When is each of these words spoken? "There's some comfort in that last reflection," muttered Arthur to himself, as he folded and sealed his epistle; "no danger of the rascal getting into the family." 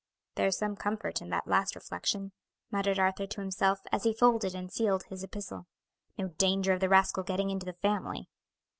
"There's 0.33 0.57
some 0.57 0.77
comfort 0.77 1.21
in 1.21 1.29
that 1.29 1.45
last 1.45 1.75
reflection," 1.75 2.31
muttered 2.71 2.97
Arthur 2.97 3.27
to 3.27 3.41
himself, 3.41 3.77
as 3.91 4.01
he 4.03 4.13
folded 4.15 4.55
and 4.55 4.71
sealed 4.71 5.03
his 5.03 5.23
epistle; 5.23 5.67
"no 6.17 6.29
danger 6.29 6.73
of 6.73 6.79
the 6.79 6.89
rascal 6.89 7.21
getting 7.21 7.51
into 7.51 7.67
the 7.67 7.73
family." 7.83 8.27